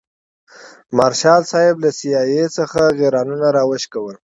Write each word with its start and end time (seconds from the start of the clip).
مارشال 0.97 1.41
صاحب 1.51 1.75
له 1.83 1.89
سي 1.97 2.09
آی 2.21 2.31
اې 2.39 2.45
څخه 2.57 2.81
غیرانونه 2.99 3.47
راوشکول. 3.57 4.15